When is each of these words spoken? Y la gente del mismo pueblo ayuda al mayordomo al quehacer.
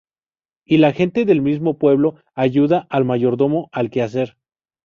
Y 0.65 0.77
la 0.79 0.93
gente 0.93 1.25
del 1.25 1.43
mismo 1.43 1.77
pueblo 1.77 2.15
ayuda 2.33 2.87
al 2.89 3.05
mayordomo 3.05 3.69
al 3.71 3.91
quehacer. 3.91 4.35